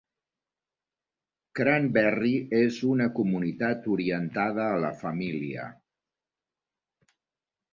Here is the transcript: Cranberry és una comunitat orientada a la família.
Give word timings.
Cranberry 1.59 2.31
és 2.61 2.79
una 2.93 3.07
comunitat 3.19 3.87
orientada 3.97 4.65
a 4.71 4.81
la 4.87 4.93
família. 5.03 5.69